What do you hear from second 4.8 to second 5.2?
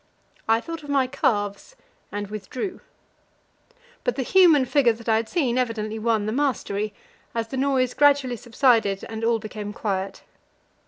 that I